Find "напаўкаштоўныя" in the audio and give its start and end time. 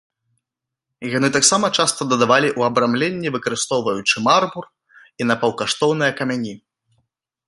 5.33-6.11